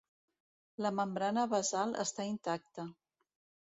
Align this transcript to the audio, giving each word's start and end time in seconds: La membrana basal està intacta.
La 0.85 0.93
membrana 1.01 1.45
basal 1.53 1.97
està 2.07 2.29
intacta. 2.35 2.91